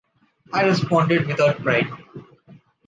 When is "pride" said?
1.61-1.85